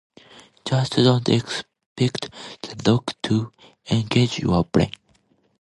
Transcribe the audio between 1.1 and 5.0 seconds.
expect "The Rock" to engage your brain.